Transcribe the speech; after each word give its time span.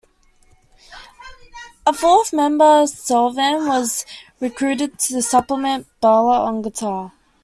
A 1.85 1.93
fourth 1.93 2.33
member, 2.33 2.87
Selvam, 2.87 3.67
was 3.67 4.03
recruited 4.39 4.97
to 4.97 5.21
supplement 5.21 5.85
Bala 5.99 6.39
on 6.43 6.63
guitar. 6.63 7.11